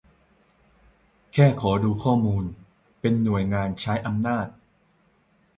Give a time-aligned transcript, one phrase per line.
[1.33, 2.43] แค่ขอดูข้อมูล
[2.99, 4.47] เป็นหน่วยงานใช้อำนาจ